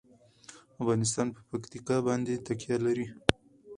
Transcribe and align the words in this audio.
افغانستان 0.81 1.27
په 1.35 1.41
پکتیکا 1.49 1.97
باندې 2.07 2.41
تکیه 2.47 2.77
لري. 2.85 3.07